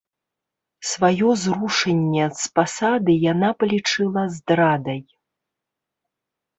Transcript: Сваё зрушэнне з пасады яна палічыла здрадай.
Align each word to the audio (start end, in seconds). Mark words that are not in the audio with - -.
Сваё 0.91 1.29
зрушэнне 1.41 2.25
з 2.41 2.49
пасады 2.57 3.11
яна 3.31 3.53
палічыла 3.63 4.21
здрадай. 4.41 5.01